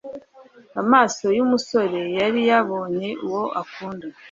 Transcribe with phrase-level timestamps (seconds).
[0.81, 4.05] amaso yumusore yari yabonye uwo akunda